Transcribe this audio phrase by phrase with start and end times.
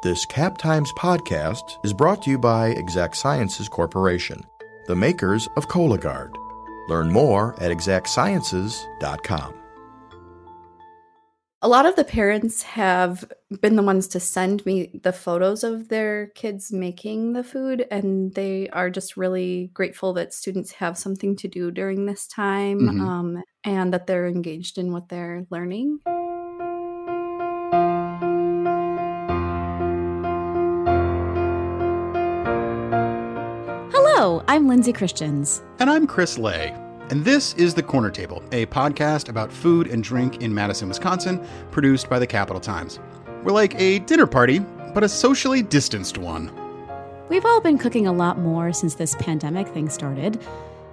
[0.00, 4.40] This Cap Times podcast is brought to you by Exact Sciences Corporation,
[4.86, 6.32] the makers of Cologuard.
[6.88, 9.54] Learn more at exactsciences.com.
[11.60, 13.24] A lot of the parents have
[13.60, 18.32] been the ones to send me the photos of their kids making the food, and
[18.34, 23.00] they are just really grateful that students have something to do during this time Mhm.
[23.00, 25.98] um, and that they're engaged in what they're learning.
[34.18, 35.62] Hello, I'm Lindsay Christians.
[35.78, 36.74] And I'm Chris Lay.
[37.10, 41.46] And this is The Corner Table, a podcast about food and drink in Madison, Wisconsin,
[41.70, 42.98] produced by the Capital Times.
[43.44, 44.58] We're like a dinner party,
[44.92, 46.50] but a socially distanced one.
[47.28, 50.42] We've all been cooking a lot more since this pandemic thing started.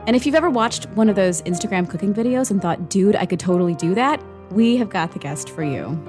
[0.06, 3.26] And if you've ever watched one of those Instagram cooking videos and thought, dude, I
[3.26, 6.00] could totally do that, we have got the guest for you.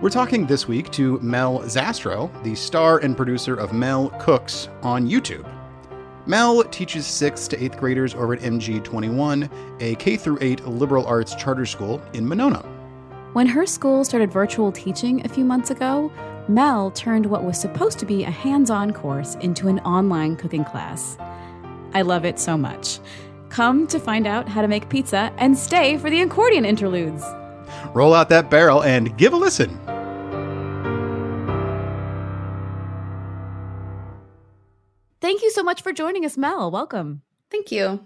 [0.00, 5.06] We're talking this week to Mel Zastrow, the star and producer of Mel Cooks on
[5.06, 5.52] YouTube.
[6.26, 9.48] Mel teaches 6th to 8th graders over at MG21,
[9.80, 12.64] a K 8 liberal arts charter school in Monona.
[13.32, 16.10] When her school started virtual teaching a few months ago,
[16.48, 20.64] Mel turned what was supposed to be a hands on course into an online cooking
[20.64, 21.16] class.
[21.94, 22.98] I love it so much.
[23.48, 27.24] Come to find out how to make pizza and stay for the accordion interludes.
[27.94, 29.78] Roll out that barrel and give a listen.
[35.26, 36.70] Thank you so much for joining us, Mel.
[36.70, 37.20] Welcome.
[37.50, 37.98] Thank you.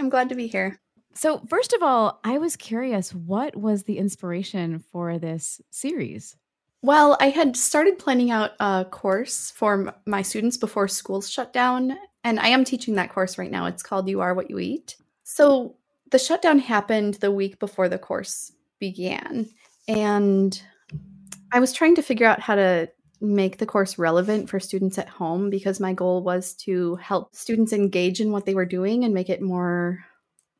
[0.00, 0.80] I'm glad to be here.
[1.14, 6.34] So, first of all, I was curious what was the inspiration for this series?
[6.82, 11.96] Well, I had started planning out a course for my students before schools shut down,
[12.24, 13.66] and I am teaching that course right now.
[13.66, 14.96] It's called You Are What You Eat.
[15.22, 15.76] So
[16.10, 19.48] the shutdown happened the week before the course began,
[19.86, 20.60] and
[21.52, 22.90] I was trying to figure out how to
[23.24, 27.72] make the course relevant for students at home because my goal was to help students
[27.72, 30.04] engage in what they were doing and make it more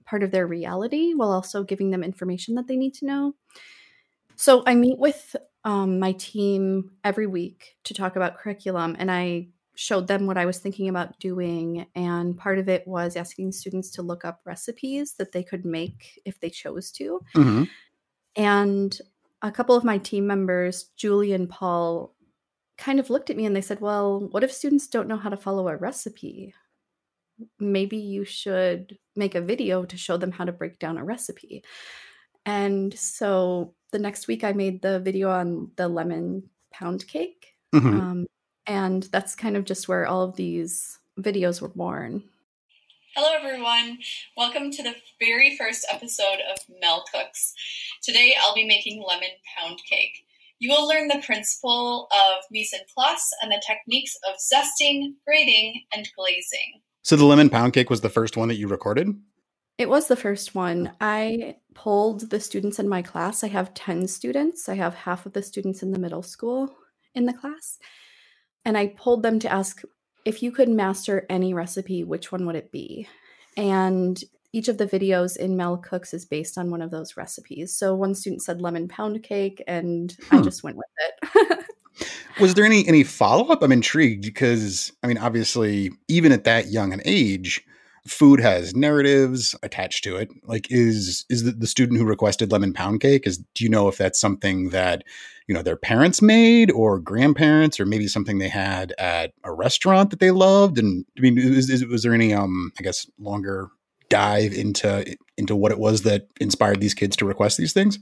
[0.05, 3.35] part of their reality while also giving them information that they need to know.
[4.37, 9.49] So I meet with um, my team every week to talk about curriculum, and I
[9.77, 11.87] showed them what I was thinking about doing.
[11.95, 16.21] And part of it was asking students to look up recipes that they could make
[16.25, 17.21] if they chose to.
[17.35, 17.65] Mm-hmm.
[18.37, 19.01] And
[19.43, 22.14] a couple of my team members, Julie and Paul,
[22.77, 25.31] kind of looked at me and they said, Well, what if students don't know how
[25.31, 26.55] to follow a recipe?
[27.59, 31.65] Maybe you should make a video to show them how to break down a recipe.
[32.47, 37.55] And so the next week, I made the video on the lemon pound cake.
[37.75, 38.01] Mm-hmm.
[38.01, 38.27] Um,
[38.67, 42.23] and that's kind of just where all of these videos were born.
[43.17, 43.99] Hello, everyone.
[44.37, 47.55] Welcome to the very first episode of Mel Cooks.
[48.03, 50.24] Today, I'll be making lemon pound cake.
[50.59, 55.83] You will learn the principle of mise en place and the techniques of zesting, grating,
[55.93, 56.81] and glazing.
[57.03, 59.15] So the lemon pound cake was the first one that you recorded?
[59.77, 60.93] It was the first one.
[61.01, 63.43] I polled the students in my class.
[63.43, 64.69] I have 10 students.
[64.69, 66.75] I have half of the students in the middle school
[67.15, 67.79] in the class.
[68.65, 69.83] And I polled them to ask
[70.25, 73.09] if you could master any recipe, which one would it be?
[73.57, 74.23] And
[74.55, 77.77] each of the videos in Mel Cooks is based on one of those recipes.
[77.77, 80.45] So one student said lemon pound cake, and I Hmm.
[80.45, 81.67] just went with it.
[82.41, 83.63] Was there any any follow up?
[83.63, 87.65] I'm intrigued because I mean, obviously, even at that young an age,
[88.07, 90.31] food has narratives attached to it.
[90.45, 93.27] Like, is is the, the student who requested lemon pound cake?
[93.27, 95.03] Is do you know if that's something that
[95.49, 100.11] you know their parents made or grandparents, or maybe something they had at a restaurant
[100.11, 100.79] that they loved?
[100.79, 103.71] And I mean, is, is, was there any um, I guess, longer
[104.09, 107.99] dive into into what it was that inspired these kids to request these things?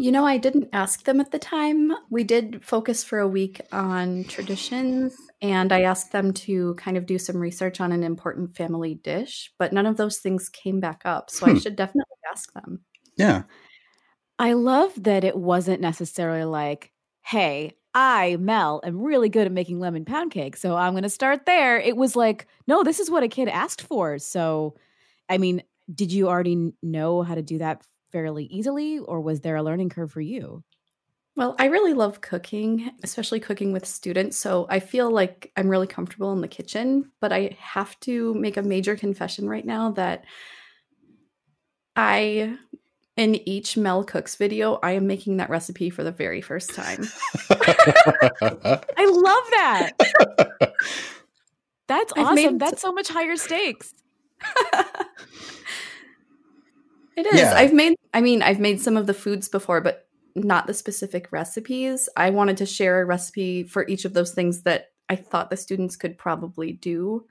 [0.00, 1.92] You know, I didn't ask them at the time.
[2.08, 7.04] We did focus for a week on traditions, and I asked them to kind of
[7.04, 11.02] do some research on an important family dish, but none of those things came back
[11.04, 11.30] up.
[11.30, 11.58] So I Hmm.
[11.58, 12.82] should definitely ask them.
[13.16, 13.42] Yeah.
[14.38, 16.92] I love that it wasn't necessarily like,
[17.22, 20.56] hey, I, Mel, am really good at making lemon pound cake.
[20.56, 21.80] So I'm going to start there.
[21.80, 24.20] It was like, no, this is what a kid asked for.
[24.20, 24.76] So,
[25.28, 25.62] I mean,
[25.94, 27.82] did you already know how to do that
[28.12, 30.62] fairly easily, or was there a learning curve for you?
[31.36, 34.36] Well, I really love cooking, especially cooking with students.
[34.36, 38.56] So I feel like I'm really comfortable in the kitchen, but I have to make
[38.56, 40.24] a major confession right now that
[41.94, 42.56] I,
[43.16, 47.04] in each Mel Cooks video, I am making that recipe for the very first time.
[47.50, 49.92] I love that.
[51.88, 52.34] That's awesome.
[52.34, 53.94] made- That's so much higher stakes.
[57.16, 57.40] It is.
[57.40, 57.54] Yeah.
[57.56, 61.32] I've made I mean, I've made some of the foods before, but not the specific
[61.32, 62.08] recipes.
[62.16, 65.56] I wanted to share a recipe for each of those things that I thought the
[65.56, 67.26] students could probably do.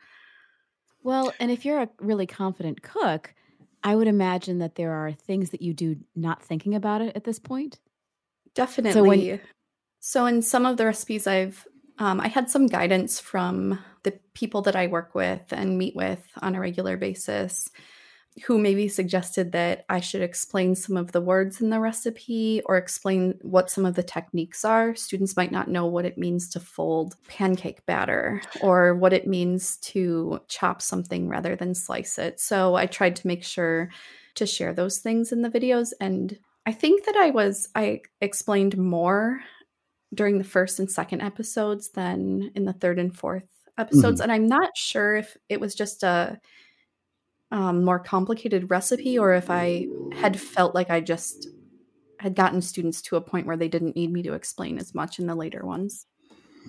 [1.04, 3.34] Well, and if you're a really confident cook,
[3.84, 7.24] I would imagine that there are things that you do not thinking about it at
[7.24, 7.80] this point.
[8.56, 8.92] Definitely.
[8.94, 9.40] So when-
[10.00, 11.66] So in some of the recipes I've
[12.00, 16.26] um, I had some guidance from the people that I work with and meet with
[16.42, 17.70] on a regular basis
[18.46, 22.78] who maybe suggested that I should explain some of the words in the recipe or
[22.78, 24.96] explain what some of the techniques are.
[24.96, 29.78] Students might not know what it means to fold pancake batter or what it means
[29.78, 32.40] to chop something rather than slice it.
[32.40, 33.90] So I tried to make sure
[34.36, 38.78] to share those things in the videos and I think that I was I explained
[38.78, 39.42] more
[40.14, 44.48] during the first and second episodes than in the third and fourth episodes and I'm
[44.48, 46.40] not sure if it was just a
[47.52, 51.48] um, more complicated recipe or if I had felt like I just
[52.20, 55.20] had gotten students to a point where they didn't need me to explain as much
[55.20, 56.08] in the later ones.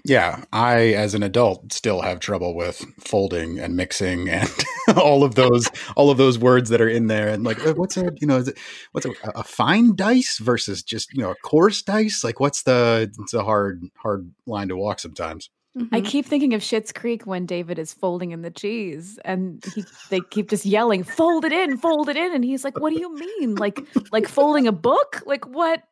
[0.05, 4.49] Yeah, I as an adult still have trouble with folding and mixing and
[4.97, 7.97] all of those all of those words that are in there and like uh, what's
[7.97, 8.59] a you know is it
[8.93, 13.13] what's a, a fine dice versus just you know a coarse dice like what's the
[13.19, 15.51] it's a hard hard line to walk sometimes.
[15.93, 16.05] I Mhm.
[16.07, 20.21] keep thinking of Schitt's Creek when David is folding in the cheese, and he, they
[20.31, 23.15] keep just yelling, "Fold it in, fold it in," and he's like, "What do you
[23.15, 23.55] mean?
[23.55, 23.81] Like,
[24.13, 25.23] like folding a book?
[25.27, 25.83] Like what?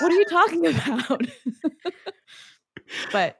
[0.00, 1.22] What are you talking about?"
[3.12, 3.36] but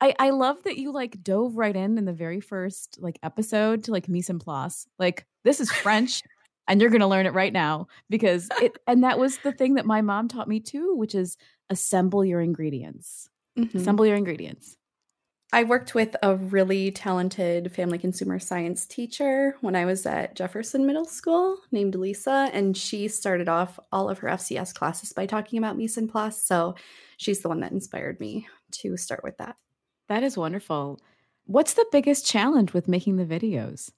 [0.00, 3.84] I, I love that you like dove right in in the very first like episode
[3.84, 4.86] to like mise en place.
[4.98, 6.22] Like this is French,
[6.68, 8.78] and you're gonna learn it right now because it.
[8.86, 11.36] And that was the thing that my mom taught me too, which is
[11.70, 13.28] assemble your ingredients.
[13.58, 13.74] Mhm.
[13.76, 14.76] Assemble your ingredients.
[15.54, 20.84] I worked with a really talented family consumer science teacher when I was at Jefferson
[20.84, 25.60] Middle School named Lisa, and she started off all of her FCS classes by talking
[25.60, 26.42] about en place.
[26.42, 26.74] So
[27.18, 29.54] she's the one that inspired me to start with that.
[30.08, 30.98] That is wonderful.
[31.46, 33.92] What's the biggest challenge with making the videos?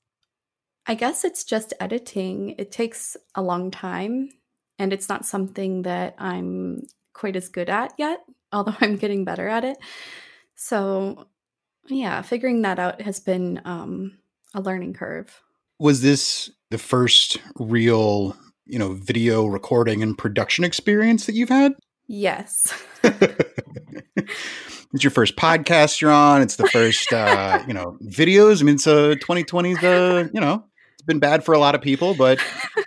[0.87, 2.57] I guess it's just editing.
[2.59, 4.29] It takes a long time,
[4.79, 6.83] and it's not something that I'm
[7.15, 8.21] quite as good at yet,
[8.53, 9.79] although I'm getting better at it.
[10.55, 11.29] So,
[11.89, 14.19] yeah, figuring that out has been um,
[14.55, 15.43] a learning curve.
[15.79, 18.37] Was this the first real
[18.67, 21.73] you know video recording and production experience that you've had?
[22.09, 22.73] Yes.
[24.97, 26.43] it's your first podcast you're on.
[26.43, 28.61] It's the first, uh, you know, videos.
[28.61, 31.83] I mean, so uh, 2020's, uh, you know, it's been bad for a lot of
[31.83, 32.39] people, but
[32.77, 32.85] you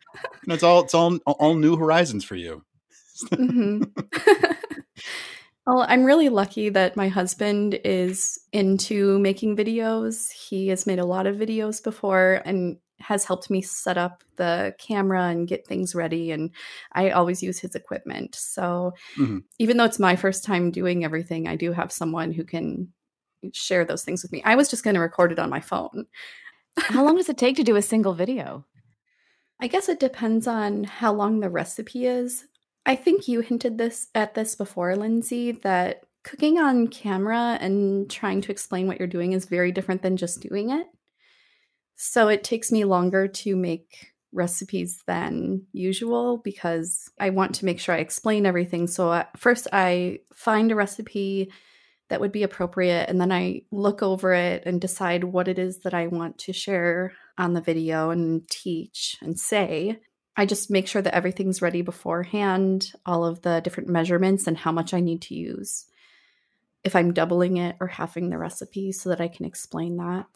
[0.48, 2.64] know, it's all, it's all, all new horizons for you.
[3.34, 3.84] hmm
[5.66, 10.32] well, I'm really lucky that my husband is into making videos.
[10.32, 14.74] He has made a lot of videos before and has helped me set up the
[14.80, 16.32] camera and get things ready.
[16.32, 16.52] And
[16.94, 18.36] I always use his equipment.
[18.36, 19.44] So Mhm.
[19.60, 22.94] even though it's my first time doing everything, I do have someone who can
[23.54, 24.42] share those things with me.
[24.44, 26.08] I was just going to record it on my phone.
[26.78, 28.66] How long does it take to do a single video?
[29.60, 32.46] I guess it depends on how long the recipe is.
[32.90, 38.42] I think you hinted this at this before, Lindsay, that cooking on camera and trying
[38.42, 40.88] to explain what you're doing is very different than just doing it.
[41.98, 47.80] So it takes me longer to make recipes than usual because I want to make
[47.80, 48.88] sure I explain everything.
[48.88, 51.52] So at first I find a recipe
[52.10, 55.82] that would be appropriate and then I look over it and decide what it is
[55.82, 60.00] that I want to share on the video and teach and say.
[60.40, 64.72] I just make sure that everything's ready beforehand, all of the different measurements and how
[64.72, 65.86] much I need to use.
[66.82, 70.28] If I'm doubling it or halving the recipe so that I can explain that.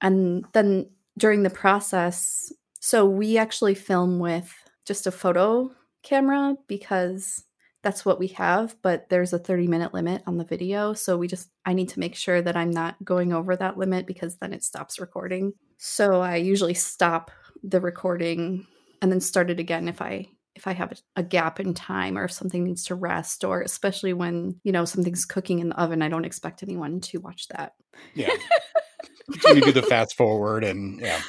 [0.00, 4.54] And then during the process, so we actually film with
[4.86, 5.72] just a photo
[6.04, 7.42] camera because
[7.82, 10.92] that's what we have, but there's a 30 minute limit on the video.
[10.92, 14.06] So we just, I need to make sure that I'm not going over that limit
[14.06, 15.54] because then it stops recording.
[15.76, 17.32] So I usually stop
[17.64, 18.68] the recording
[19.02, 22.18] and then start it again if I if I have a, a gap in time
[22.18, 25.80] or if something needs to rest or especially when, you know, something's cooking in the
[25.80, 27.72] oven, I don't expect anyone to watch that.
[28.14, 28.30] Yeah.
[29.44, 31.20] when you do the fast forward and yeah.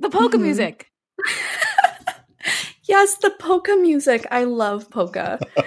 [0.00, 0.42] The polka Mhm.
[0.42, 0.90] music.
[2.84, 4.26] yes, the polka music.
[4.30, 5.38] I love polka.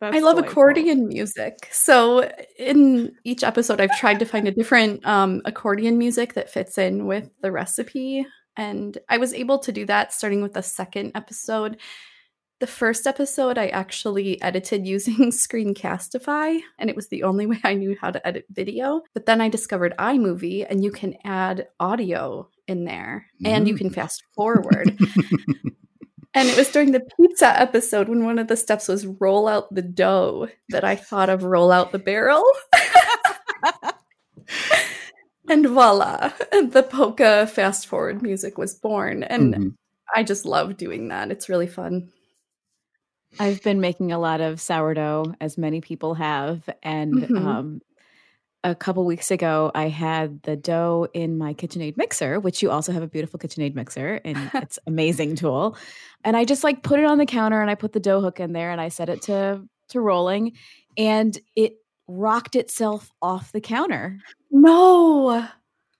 [0.00, 0.38] I love delightful.
[0.38, 1.54] accordion music.
[1.72, 6.78] So in each episode, I've tried to find a different um, accordion music that fits
[6.78, 8.24] in with the recipe,
[8.58, 11.78] and I was able to do that starting with the second episode.
[12.60, 17.74] The first episode I actually edited using Screencastify, and it was the only way I
[17.74, 19.02] knew how to edit video.
[19.14, 23.88] But then I discovered iMovie, and you can add audio in there, and you can
[23.88, 23.94] mm.
[23.94, 24.98] fast forward.
[26.34, 29.74] And it was during the pizza episode when one of the steps was roll out
[29.74, 32.44] the dough that I thought of roll out the barrel.
[35.48, 39.22] And voila, the polka fast forward music was born.
[39.22, 39.74] And Mhm.
[40.14, 41.30] I just love doing that.
[41.30, 42.08] It's really fun.
[43.38, 46.68] I've been making a lot of sourdough, as many people have.
[46.82, 47.36] And Mhm.
[47.36, 47.80] um,
[48.64, 52.90] a couple weeks ago, I had the dough in my KitchenAid mixer, which you also
[52.92, 55.76] have a beautiful KitchenAid mixer, and it's amazing tool.
[56.24, 58.40] And I just like put it on the counter, and I put the dough hook
[58.40, 60.52] in there, and I set it to to rolling,
[60.96, 61.76] and it
[62.08, 64.18] rocked itself off the counter
[64.50, 65.46] No.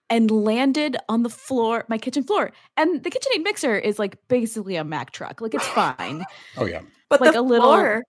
[0.09, 2.51] and landed on the floor, my kitchen floor.
[2.77, 5.39] And the KitchenAid mixer is like basically a Mack truck.
[5.41, 6.25] Like it's fine.
[6.57, 6.81] Oh yeah.
[7.09, 8.03] But Like the a little- floor.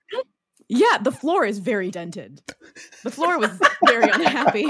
[0.72, 2.40] Yeah, the floor is very dented.
[3.02, 3.50] The floor was
[3.86, 4.66] very unhappy.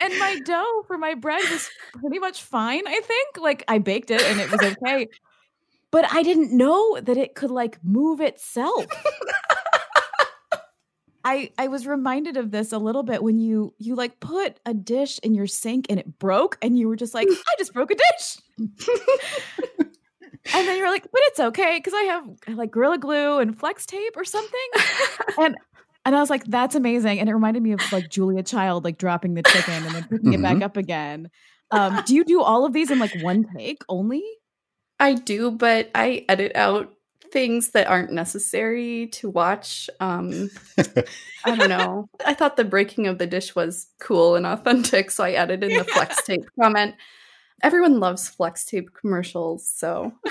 [0.00, 1.70] And my dough for my bread was
[2.00, 3.38] pretty much fine, I think.
[3.38, 5.06] Like I baked it and it was okay.
[5.92, 8.86] But I didn't know that it could like move itself.
[11.24, 14.74] I I was reminded of this a little bit when you you like put a
[14.74, 17.90] dish in your sink and it broke and you were just like, I just broke
[17.90, 18.38] a dish.
[18.58, 23.86] and then you're like, but it's okay because I have like Gorilla Glue and Flex
[23.86, 24.68] Tape or something.
[25.38, 25.56] and
[26.04, 27.18] and I was like, that's amazing.
[27.18, 30.34] And it reminded me of like Julia Child like dropping the chicken and then picking
[30.34, 31.30] it back up again.
[31.70, 34.22] Um, do you do all of these in like one take only?
[35.00, 36.93] I do, but I edit out
[37.34, 39.90] things that aren't necessary to watch.
[40.00, 40.48] Um,
[41.44, 42.08] I don't know.
[42.24, 45.76] I thought the breaking of the dish was cool and authentic, so I added in
[45.76, 46.94] the flex tape comment.
[47.62, 50.12] Everyone loves flex tape commercials, so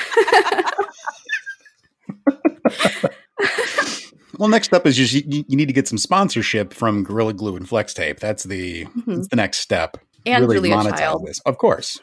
[4.39, 7.55] Well, next up is just you, you need to get some sponsorship from Gorilla Glue
[7.55, 8.19] and Flex Tape.
[8.19, 9.05] That's the Mhm.
[9.15, 9.98] that's the next step.
[10.25, 11.27] and Julia Child.
[11.27, 12.00] this, of course.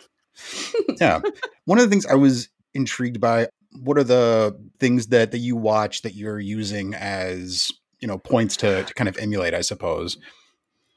[1.01, 1.21] yeah,
[1.65, 3.49] one of the things I was intrigued by.
[3.73, 8.57] What are the things that that you watch that you're using as you know points
[8.59, 9.55] to to kind of emulate?
[9.55, 10.19] I suppose.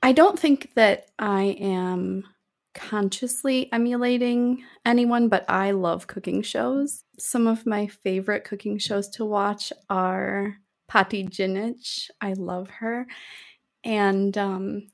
[0.01, 2.25] I don't think that I am
[2.74, 7.03] consciously emulating anyone, but I love cooking shows.
[7.18, 12.10] Some of my favorite cooking shows to watch are Patti Jinich.
[12.20, 13.08] I love her.
[13.84, 14.88] And um,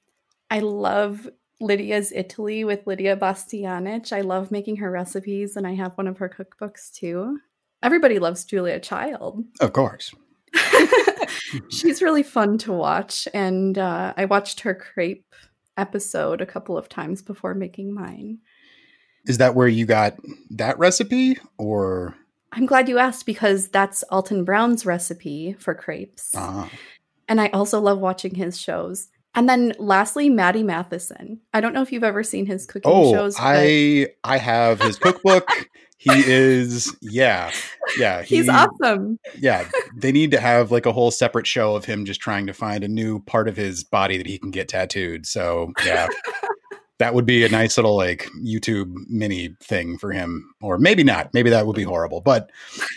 [0.50, 1.30] I love
[1.62, 4.14] Lydia's Italy with Lydia Bastianich.
[4.14, 7.40] I love making her recipes, and I have one of her cookbooks too.
[7.82, 9.46] Everybody loves Julia Child.
[9.62, 10.14] Of course.
[11.70, 15.36] She's really fun to watch, and uh, I watched her crepe
[15.78, 18.40] episode a couple of times before making mine.
[19.26, 20.18] Is that where you got
[20.52, 22.16] that recipe, or
[22.52, 26.68] I'm glad you asked because that's Alton Brown's recipe for crepes, uh,
[27.28, 29.10] and I also love watching his shows.
[29.36, 31.40] And then lastly, Matty Matheson.
[31.54, 33.36] I don't know if you've ever seen his cooking oh, shows.
[33.36, 35.48] but I I have his cookbook.
[36.00, 37.52] he is yeah
[37.98, 39.20] yeah he's awesome.
[39.38, 42.54] yeah they need to have like a whole separate show of him just trying to
[42.54, 46.08] find a new part of his body that he can get tattooed so yeah
[47.00, 51.30] that would be a nice little like youtube mini thing for him or maybe not
[51.34, 52.50] maybe that would be horrible but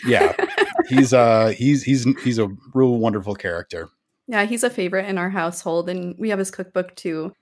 [0.07, 0.33] yeah
[0.89, 3.89] he's uh he's he's he's a real wonderful character
[4.27, 7.33] Yeah, he's a favorite in our household, and we have his cookbook too.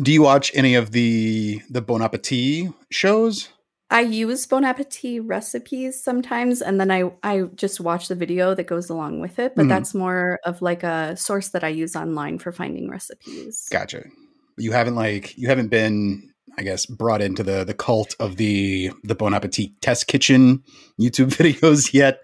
[0.00, 3.50] do you watch any of the the bon appetit shows
[3.90, 8.66] I use Bon Appetit recipes sometimes, and then I I just watch the video that
[8.66, 9.54] goes along with it.
[9.54, 9.68] But Mhm.
[9.68, 13.68] that's more of like a source that I use online for finding recipes.
[13.70, 14.02] gotcha
[14.58, 18.90] you haven't like you haven't been i guess brought into the the cult of the
[19.04, 20.62] the bon appetit test kitchen
[20.98, 22.20] youtube videos yet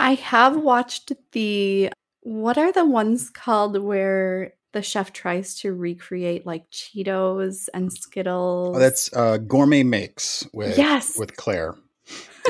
[0.00, 1.90] I have watched the
[2.22, 8.76] what are the ones called where the chef tries to recreate like Cheetos and Skittles?
[8.76, 11.18] Oh, that's uh, Gourmet Makes with Yes.
[11.18, 11.74] with Claire.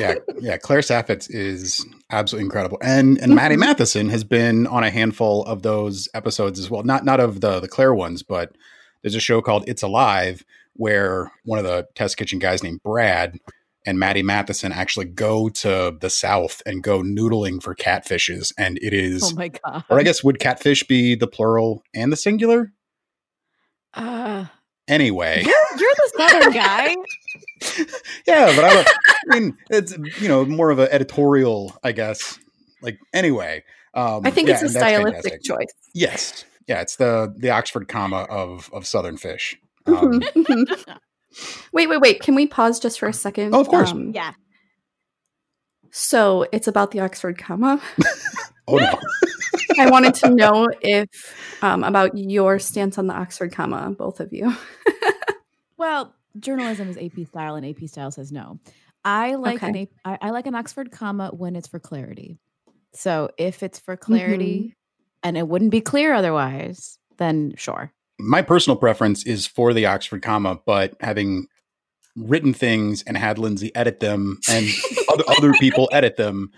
[0.01, 0.57] Yeah, yeah.
[0.57, 3.61] Claire Saffitz is absolutely incredible, and and Matty Mhm.
[3.61, 6.83] Matheson has been on a handful of those episodes as well.
[6.83, 8.57] Not not of the the Claire ones, but
[9.03, 13.39] there's a show called It's Alive where one of the test kitchen guys named Brad
[13.87, 18.93] and Matty Matheson actually go to the South and go noodling for catfishes, and it
[18.93, 19.23] is.
[19.33, 19.85] Oh my god.
[19.91, 22.73] or I guess would catfish be the plural and the singular?
[23.95, 24.47] Uh,
[24.87, 26.95] Anyway, you're, you're the southern guy.
[28.27, 28.65] yeah, but
[29.33, 32.39] I, mean, it's you know more of an editorial, I guess.
[32.83, 33.65] Like anyway,
[33.95, 35.73] um, I think yeah, it's a stylistic choice.
[35.95, 39.57] Yes, yeah, it's the the Oxford comma of of Southern fish.
[39.87, 40.99] Um, Mhm, mhm.
[41.73, 42.21] Wait, wait, wait.
[42.21, 43.55] Can we pause just for a second?
[43.55, 43.91] Oh, of course.
[43.91, 44.33] Um, Yeah.
[45.91, 47.81] So it's about the Oxford comma.
[48.69, 48.99] oh no,
[49.79, 51.09] I wanted to know if
[51.63, 54.55] um, about your stance on the Oxford comma, both of you.
[55.77, 58.59] Well, journalism is AP style, and AP style says no.
[59.05, 59.89] I like Okay.
[60.05, 62.39] an I like an Oxford comma when it's for clarity.
[62.95, 64.75] So if it's for clarity
[65.23, 67.93] and it wouldn't be clear otherwise, then sure.
[68.19, 71.47] My personal preference is for the Oxford comma, but having
[72.17, 74.69] written things and had Lindsay edit them and
[75.09, 76.53] other, other people edit them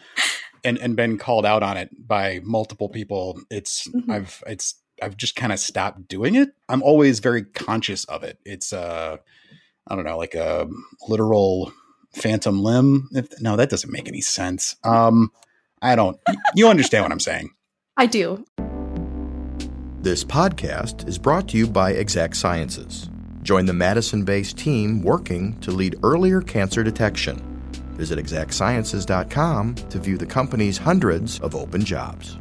[0.64, 4.10] and and been called out on it by multiple people, it's Mhm.
[4.12, 6.50] I've it's I've just kind of stopped doing it.
[6.68, 8.38] I'm always very conscious of it.
[8.44, 9.16] It's uh
[9.88, 10.68] I don't know, like a
[11.08, 11.72] literal
[12.14, 13.08] phantom limb.
[13.12, 14.76] If, no, that doesn't make any sense.
[14.84, 15.32] Um
[15.80, 16.18] I don't
[16.54, 17.50] you understand what I'm saying.
[17.96, 18.44] I do.
[20.06, 23.10] This podcast is brought to you by Exact Sciences.
[23.42, 27.38] Join the Madison based team working to lead earlier cancer detection.
[27.94, 32.38] Visit exactsciences.com to view the company's hundreds of open jobs.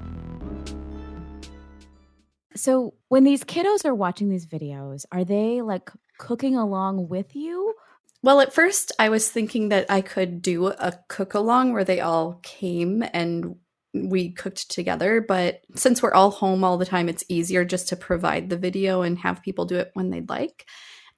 [2.55, 7.73] So when these kiddos are watching these videos, are they like cooking along with you?
[8.21, 11.99] Well, at first, I was thinking that I could do a cook along where they
[11.99, 13.55] all came and
[14.03, 15.21] we cooked together.
[15.21, 19.01] But since we're all home all the time, it's easier just to provide the video
[19.01, 20.65] and have people do it when they'd like.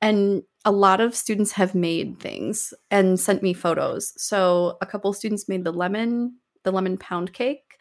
[0.01, 4.13] And a lot of students have made things and sent me photos.
[4.21, 7.77] So a couple students made the lemon, the lemon pound cake.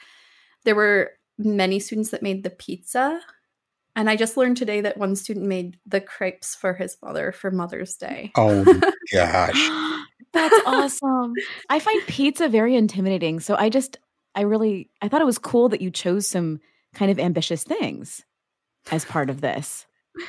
[0.64, 3.20] There were many students that made the pizza.
[3.94, 7.50] And I just learned today that one student made the crepes for his mother for
[7.50, 8.30] Mother's Day.
[8.36, 8.64] Oh
[9.12, 9.70] gosh.
[10.32, 11.32] That's awesome.
[11.70, 13.40] I find pizza very intimidating.
[13.40, 13.98] So I just,
[14.36, 16.60] I really, I thought it was cool that you chose some
[16.94, 18.22] kind of ambitious things
[18.90, 19.86] as part of this.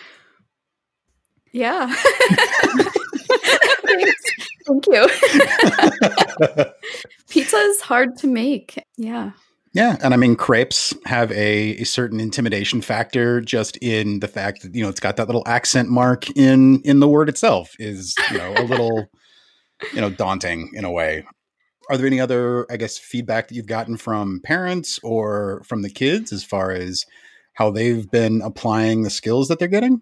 [1.54, 1.92] Yeah.
[4.68, 5.08] Thank you.
[7.30, 8.84] Pizza is hard to make.
[8.98, 9.32] Yeah.
[9.74, 14.64] Yeah, and I mean crepes have a, a certain intimidation factor just in the fact
[14.64, 18.16] that you know it's got that little accent mark in in the word itself is
[18.32, 19.08] you know a little
[19.94, 21.24] you know daunting in a way.
[21.90, 25.90] Are there any other I guess feedback that you've gotten from parents or from the
[25.90, 27.06] kids as far as
[27.54, 30.02] how they've been applying the skills that they're getting?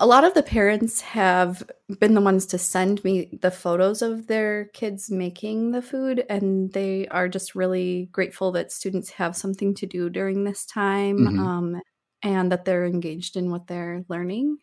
[0.00, 4.28] A lot of the parents have been the ones to send me the photos of
[4.28, 9.74] their kids making the food, and they are just really grateful that students have something
[9.74, 11.38] to do during this time Mhm.
[11.40, 11.82] um,
[12.22, 14.58] and that they're engaged in what they're learning.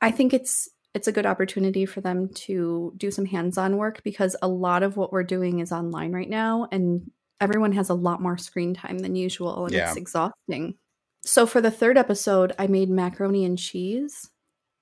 [0.00, 4.34] I think it's it's a good opportunity for them to do some hands-on work because
[4.42, 8.20] a lot of what we're doing is online right now and everyone has a lot
[8.20, 9.88] more screen time than usual and Yeah.
[9.88, 10.74] it's exhausting.
[11.24, 14.28] So for the third episode, I made macaroni and cheese.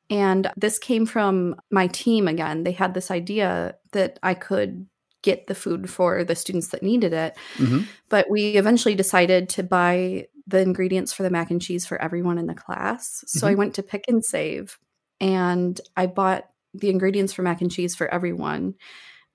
[0.09, 2.63] And this came from my team again.
[2.63, 4.87] They had this idea that I could
[5.23, 7.37] get the food for the students that needed it.
[7.57, 7.87] Mhm.
[8.09, 12.39] But we eventually decided to buy the ingredients for the mac and cheese for everyone
[12.39, 13.25] in the class.
[13.27, 14.79] So I went to Pick and Save
[15.21, 18.75] and I bought the ingredients for mac and cheese for everyone.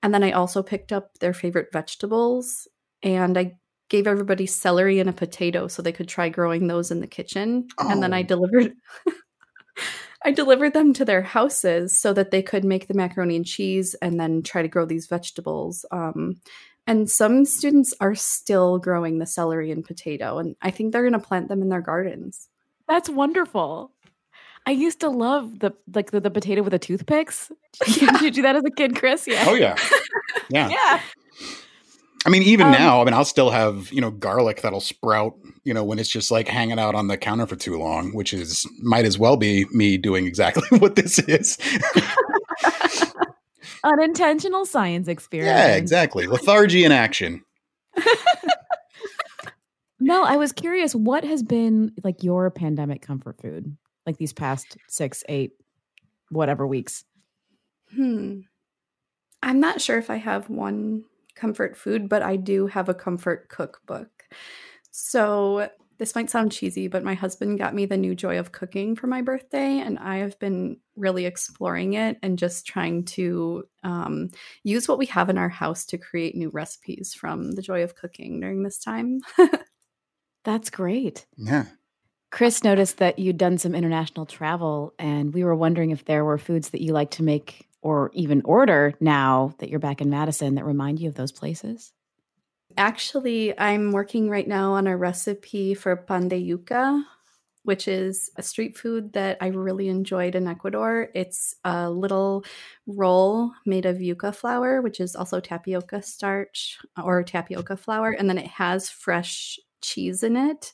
[0.04, 2.68] And then I also picked up their favorite vegetables
[3.04, 3.58] and I
[3.90, 7.68] gave everybody celery and a potato so they could try growing those in the kitchen.
[7.80, 8.26] And then I Oh.
[8.26, 8.74] delivered
[10.24, 13.96] I delivered them to their houses so that they could make the macaroni and cheese
[14.02, 15.84] and then try to grow these vegetables.
[15.92, 16.40] Um,
[16.86, 21.14] and some students are still growing the celery and potato, and I think they're going
[21.14, 22.50] to plant them in their gardens.
[22.88, 23.92] That's wonderful.
[24.66, 27.52] I used to love the like the, the potato with the toothpicks.
[27.86, 29.28] Did you do that as a kid, Chris?
[29.28, 29.46] Yeah.
[29.48, 29.76] Oh yeah.
[30.50, 30.70] Yeah.
[30.70, 31.00] Yeah.
[32.26, 35.34] I mean, even Um, now, I mean, I'll still have, you know, garlic that'll sprout,
[35.64, 38.34] you know, when it's just like hanging out on the counter for too long, which
[38.34, 41.58] is might as well be me doing exactly what this is.
[43.84, 45.58] Unintentional science experiment.
[45.58, 46.28] yeah, exactly.
[46.28, 47.44] Lethargy in action.
[50.00, 54.78] Mel, I was curious, what has been like your pandemic comfort food, like these past
[54.88, 55.54] six, eight,
[56.30, 57.04] whatever weeks?
[57.94, 58.42] Hmm.
[59.44, 61.04] I'm not sure if I have one
[61.36, 64.10] comfort food, but I do have a comfort cookbook.
[64.92, 68.96] So this might sound cheesy, but my husband got me the new joy of cooking
[68.96, 74.30] for my birthday, and I have been really exploring it and just trying to um,
[74.64, 77.96] use what we have in our house to create new recipes from the joy of
[77.96, 79.22] cooking during this time.
[80.44, 81.28] That's great.
[81.38, 81.66] Yeah.
[82.32, 86.38] Chris noticed that you'd done some international travel, and we were wondering if there were
[86.38, 90.56] foods that you like to make or even order now that you're back in Madison
[90.56, 91.92] that remind you of those places.
[92.78, 97.04] Actually, I'm working right now on a recipe for pan de yuca,
[97.64, 101.10] which is a street food that I really enjoyed in Ecuador.
[101.14, 102.46] It's a little
[102.88, 108.38] roll made of yuca flour, which is also tapioca starch or tapioca flour, and then
[108.38, 110.72] it has fresh cheese in it.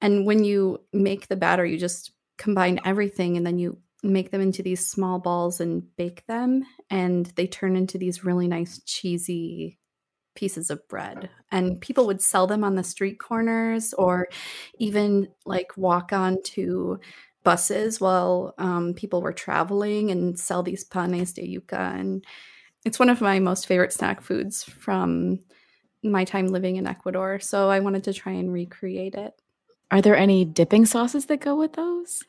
[0.00, 4.40] And when you make the batter, you just combine everything and then you make them
[4.40, 9.78] into these small balls and bake them and they turn into these really nice cheesy
[10.36, 11.30] pieces of bread.
[11.50, 14.28] And people would sell them on the street corners or
[14.78, 17.00] even like walk on to
[17.42, 21.98] buses while um, people were traveling and sell these panes de yuca.
[21.98, 22.24] And
[22.84, 25.40] it's one of my most favorite snack foods from
[26.04, 27.40] my time living in ecuador.
[27.40, 29.34] So i wanted to try and recreate it
[29.90, 32.22] Are there any dipping sauces that go with those?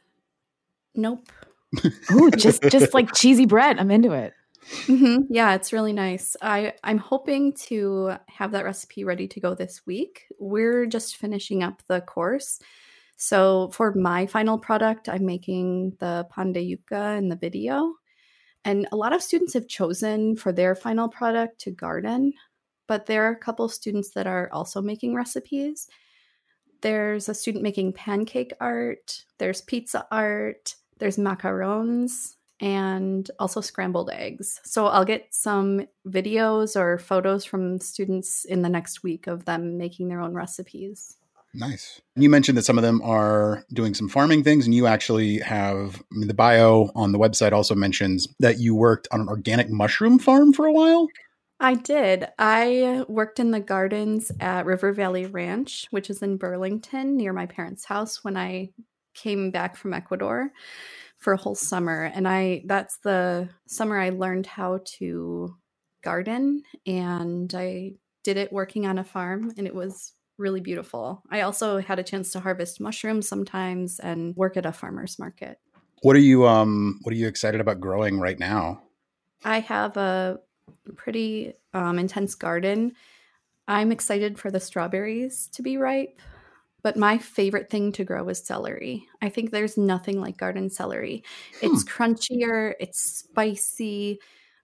[0.95, 1.30] nope
[2.12, 3.80] Ooh, just just like cheesy bread.
[3.80, 4.34] I'm into it.
[4.86, 6.36] hmm Yeah, it's really nice.
[6.41, 10.26] I I'm hoping to have that recipe ready to go this week.
[10.39, 12.60] We're just finishing up the course.
[13.17, 17.95] So for my final product, I'm making the pan de yuca in the video.
[18.65, 22.34] And a lot of students have chosen for their final product to garden,
[22.88, 25.88] but there are a couple students that are also making recipes.
[26.81, 34.59] There's a student making pancake art, there's pizza art, there's macarons, and also scrambled eggs.
[34.63, 39.77] So I'll get some videos or photos from students in the next week of them
[39.77, 41.15] making their own recipes.
[41.53, 41.99] Nice.
[42.15, 46.01] You mentioned that some of them are doing some farming things, and you actually have
[46.13, 49.69] I mean, the bio on the website also mentions that you worked on an organic
[49.69, 51.07] mushroom farm for a while.
[51.60, 52.28] I did.
[52.39, 57.45] I worked in the gardens at River Valley Ranch, which is in Burlington near my
[57.45, 58.69] parents' house when I
[59.13, 60.52] came back from Ecuador
[61.17, 62.12] for a whole summer.
[62.13, 65.56] And I that's the summer I learned how to
[66.02, 67.91] garden and I
[68.24, 71.22] did it working on a farm and it was really beautiful.
[71.30, 75.58] I also had a chance to harvest mushrooms sometimes and work at a farmer's market.
[76.04, 78.82] What are you um what are you excited about growing right now?
[79.43, 80.39] I have a
[80.95, 82.93] pretty um, intense garden.
[83.67, 86.19] I'm excited for the strawberries to be ripe,
[86.82, 89.08] but my favorite thing to grow is celery.
[89.21, 91.23] I think there's nothing like garden celery.
[91.62, 94.19] It's crunchier, it's spicy.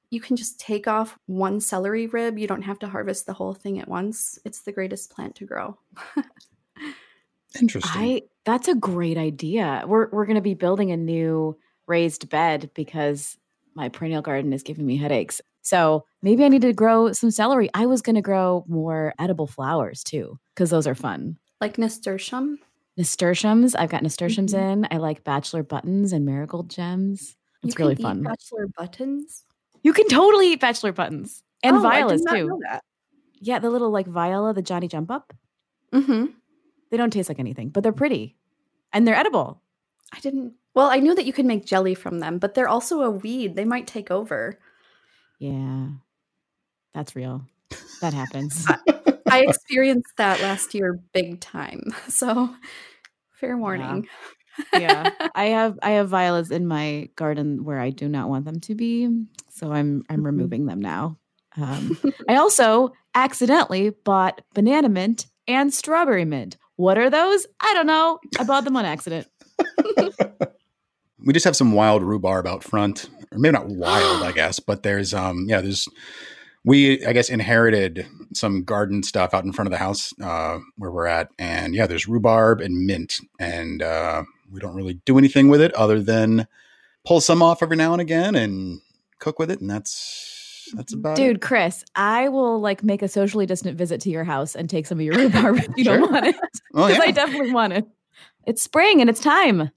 [0.10, 2.40] You can just take off one celery rib.
[2.40, 4.40] You don't have to harvest the whole thing at once.
[4.46, 5.78] It's the greatest plant to grow.
[7.60, 8.02] Interesting.
[8.02, 9.84] I that's a great idea.
[9.86, 13.38] We're we're going to be building a new raised bed because
[13.76, 15.42] my perennial garden is giving me headaches.
[15.66, 17.70] So maybe I need to grow some celery.
[17.74, 21.38] I was going to grow more edible flowers too because those are fun.
[21.62, 22.60] like nasturtium.
[22.98, 23.76] Nasturtiums.
[23.76, 24.72] I've got nasturtiums Mhm.
[24.74, 24.88] in.
[24.92, 27.36] I like bachelor buttons and marigold gems.
[27.64, 28.22] It's really fun.
[28.24, 29.44] Bachelor buttons
[29.84, 32.48] You can totally eat bachelor buttons and Oh, violas too.
[32.48, 32.84] know that.
[33.40, 35.34] Yeah, the little like viola, the Johnny Jump Up.
[35.94, 36.26] Mm-hmm.
[36.92, 38.36] They don't taste like anything, but they're pretty
[38.94, 39.62] and they're edible.
[40.14, 40.54] I didn't.
[40.76, 43.56] Well, I knew that you could make jelly from them, but they're also a weed.
[43.56, 44.60] They might take over.
[45.40, 45.88] Yeah,
[46.94, 47.44] that's real.
[48.02, 48.66] That happens.
[49.30, 51.82] I experienced that last year big time.
[52.10, 52.50] So,
[53.34, 54.08] fair warning.
[54.74, 58.60] yeah, I have I have violas in my garden where I do not want them
[58.62, 59.10] to be,
[59.50, 60.26] so I'm I'm Mhm.
[60.26, 61.18] removing them now.
[61.58, 61.98] Um,
[62.30, 66.58] I also accidentally bought banana mint and strawberry mint.
[66.78, 67.46] What are those?
[67.62, 68.20] I don't know.
[68.40, 69.28] I bought them on accident.
[71.26, 74.84] we just have some wild rhubarb out front, or maybe not wild, I guess, but
[74.84, 75.88] there's um yeah, there's
[76.64, 80.92] we I guess inherited some garden stuff out in front of the house uh, where
[80.92, 85.48] we're at, and yeah, there's rhubarb and mint, and uh, we don't really do anything
[85.50, 86.48] with it other than
[87.06, 88.82] pull some off every now and again and
[89.20, 91.22] cook with it, and that's that's about it.
[91.22, 91.42] Dude, it.
[91.44, 94.98] Chris, I will like make a socially distant visit to your house and take some
[95.00, 96.00] of your rhubarb if you Sure.
[96.00, 96.36] don't want it.
[96.74, 97.86] Oh Because yeah, I definitely want it.
[98.48, 99.70] It's spring and it's time.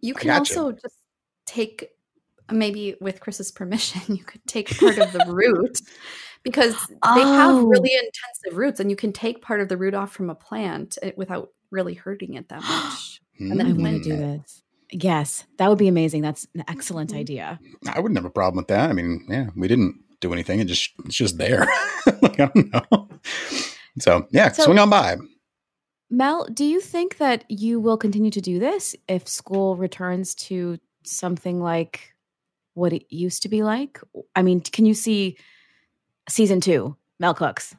[0.00, 0.38] You can gotcha.
[0.58, 0.98] also just
[1.46, 1.88] take,
[2.50, 5.80] maybe with Chris's permission, you could take part of the root
[6.42, 6.74] because
[7.14, 7.66] they have Oh.
[7.66, 10.98] really intensive roots and you can take part of the root off from a plant
[11.02, 13.20] eh, without really hurting it that much.
[13.38, 13.82] and then I Mm.
[13.82, 14.62] want to do this.
[14.92, 16.22] Yes, that would be amazing.
[16.22, 17.16] That's an excellent Mhm.
[17.18, 17.58] idea.
[17.88, 18.90] I wouldn't have a problem with that.
[18.90, 20.60] I mean, yeah, we didn't do anything.
[20.60, 21.66] It just it's just there.
[22.22, 23.08] like I don't know.
[23.98, 25.16] So yeah, So- swing on by.
[26.10, 30.78] Mel, do you think that you will continue to do this if school returns to
[31.02, 32.13] something like
[32.74, 34.00] what it used to be like?
[34.36, 35.36] I mean, can you see
[36.28, 37.74] season two, Mel Cooks?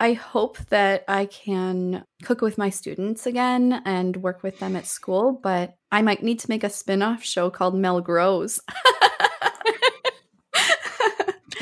[0.00, 4.86] I hope that I can cook with my students again and work with them at
[4.86, 8.60] school, but I might need to make a spin off show called Mel Grows.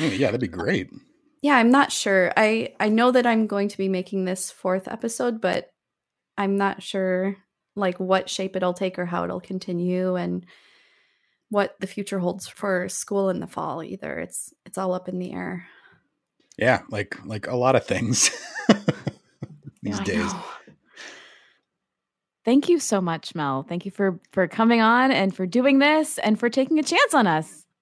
[0.01, 0.91] Oh, yeah, that'd be great.
[1.43, 2.33] yeah, I'm not sure.
[2.37, 5.71] I, I know that I'm going to be making this fourth episode, but
[6.37, 7.37] I'm not sure
[7.75, 10.47] like what shape it'll take or how it'll continue and
[11.51, 14.19] what the future holds for school in the fall either.
[14.19, 15.67] It's it's all up in the air.
[16.57, 18.31] Yeah, like like a lot of things
[19.83, 20.33] these I days.
[22.45, 23.63] Thank you so much, Mel.
[23.63, 27.15] Thank you for for coming on and for doing this and for taking a chance
[27.15, 27.65] on us.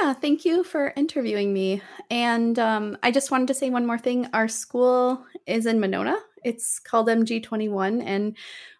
[0.00, 1.82] Yeah, thank you for interviewing me.
[2.10, 4.28] And um, I just wanted to say one more thing.
[4.32, 6.18] Our school is in Monona.
[6.44, 8.36] It's called MG21, and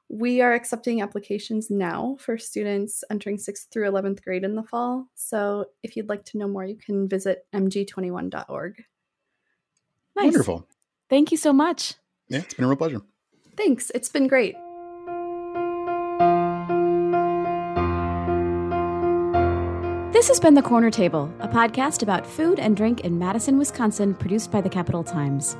[0.08, 5.06] we are accepting applications now for students entering 6th through 11th grade in the fall.
[5.14, 8.84] So if you'd like to know more, you can visit mg21.org.
[10.16, 10.24] Nice.
[10.24, 10.66] Wonderful.
[11.10, 11.94] Thank you so much.
[12.28, 13.02] Yeah, it's been a real pleasure.
[13.56, 13.90] Thanks.
[13.94, 14.56] It's been great.
[20.12, 24.14] This has been The Corner Table, a podcast about food and drink in Madison, Wisconsin,
[24.14, 25.56] produced by the Capital Times.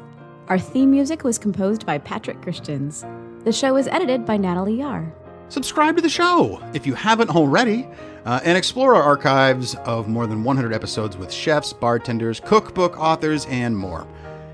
[0.49, 3.05] Our theme music was composed by Patrick Christians.
[3.45, 5.13] The show is edited by Natalie Yahr.
[5.49, 7.87] Subscribe to the show if you haven't already,
[8.27, 13.47] uh, and explore our archives of more than 100 episodes with chefs, bartenders, cookbook authors,
[13.47, 14.07] and more.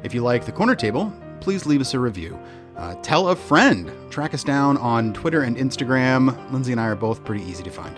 [0.04, 2.38] If you like The Corner Table, please leave us a review.
[2.76, 3.90] Uh, tell a friend.
[4.10, 6.52] Track us down on Twitter and Instagram.
[6.52, 7.96] Lindsay and I are both pretty easy to find.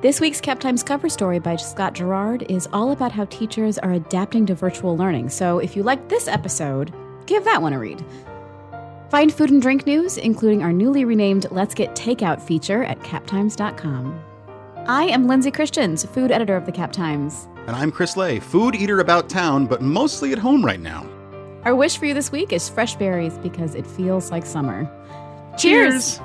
[0.00, 3.92] This week's Cap Times cover story by Scott Girard is all about how teachers are
[3.92, 5.28] adapting to virtual learning.
[5.28, 6.94] So if you like this episode,
[7.26, 8.02] give that one a read.
[9.10, 14.20] Find food and drink news, including our newly renamed Let's Get Takeout feature at captimes.com.
[14.86, 17.48] I am Lindsay Christians, food editor of the Cap Times.
[17.66, 21.08] And I'm Chris Lay, food eater about town, but mostly at home right now.
[21.64, 24.88] Our wish for you this week is fresh berries because it feels like summer.
[25.58, 26.20] Cheers!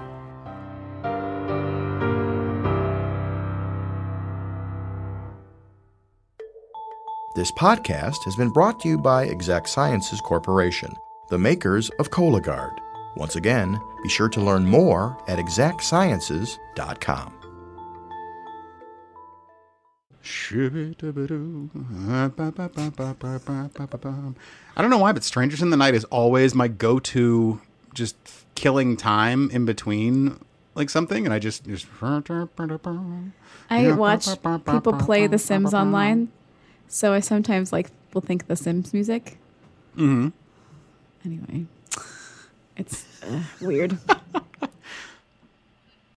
[7.35, 10.93] This podcast has been brought to you by Exact Sciences Corporation,
[11.29, 12.77] the makers of Cologuard.
[13.15, 17.33] Once again, be sure to learn more at exactsciences.com.
[24.75, 27.61] I don't know why, but Strangers in the Night is always my go-to,
[27.93, 28.15] just
[28.55, 30.39] killing time in between
[30.73, 31.87] like something, and I just just.
[33.69, 34.27] I watch
[34.65, 36.29] people play The Sims online,
[36.87, 39.37] so I sometimes like will think The Sims music.
[39.95, 40.29] hmm
[41.25, 41.65] Anyway,
[42.77, 43.97] it's uh, weird.